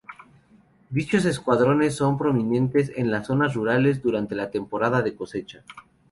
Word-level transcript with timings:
Dichos 0.89 1.25
escuadrones 1.25 1.93
son 1.93 2.17
prominentes 2.17 2.91
en 2.95 3.11
las 3.11 3.27
zonas 3.27 3.53
rurales 3.53 4.01
durante 4.01 4.33
la 4.33 4.49
temporada 4.49 5.03
de 5.03 5.13
cosecha. 5.15 5.63